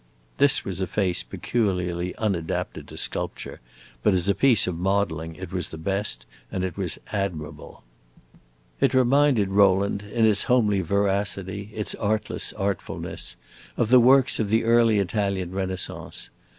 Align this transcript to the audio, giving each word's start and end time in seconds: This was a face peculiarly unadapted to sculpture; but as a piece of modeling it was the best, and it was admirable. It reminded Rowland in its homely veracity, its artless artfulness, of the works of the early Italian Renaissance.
This 0.39 0.65
was 0.65 0.81
a 0.81 0.87
face 0.87 1.21
peculiarly 1.21 2.15
unadapted 2.15 2.87
to 2.87 2.97
sculpture; 2.97 3.59
but 4.01 4.15
as 4.15 4.27
a 4.27 4.33
piece 4.33 4.65
of 4.65 4.75
modeling 4.79 5.35
it 5.35 5.53
was 5.53 5.69
the 5.69 5.77
best, 5.77 6.25
and 6.51 6.63
it 6.65 6.75
was 6.75 6.97
admirable. 7.13 7.83
It 8.79 8.95
reminded 8.95 9.49
Rowland 9.49 10.01
in 10.01 10.25
its 10.25 10.45
homely 10.45 10.81
veracity, 10.81 11.69
its 11.75 11.93
artless 11.93 12.51
artfulness, 12.53 13.35
of 13.77 13.89
the 13.89 13.99
works 13.99 14.39
of 14.39 14.49
the 14.49 14.63
early 14.63 14.97
Italian 14.97 15.51
Renaissance. 15.51 16.31